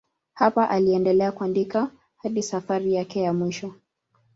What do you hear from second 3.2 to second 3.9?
ya mwisho.